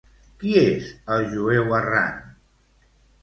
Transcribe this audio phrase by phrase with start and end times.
[0.43, 2.19] Qui és el jueu errant?